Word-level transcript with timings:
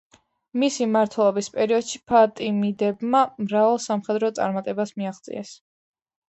მისი 0.61 0.85
მმართველობის 0.91 1.49
პერიოდში 1.57 2.01
ფატიმიდებმა 2.11 3.21
მრავალ 3.45 3.79
სამხედრო 3.85 4.33
წარმატებას 4.41 4.95
მიაღწიეს. 5.03 5.55